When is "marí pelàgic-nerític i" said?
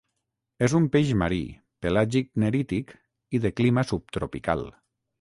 1.23-3.45